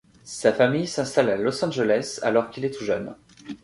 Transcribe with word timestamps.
Sa 0.23 0.51
famille 0.51 0.87
s'installe 0.87 1.29
à 1.29 1.37
Los 1.37 1.63
Angeles 1.63 2.19
alors 2.23 2.49
qu'il 2.49 2.65
est 2.65 2.71
tout 2.71 2.83
jeune. 2.83 3.13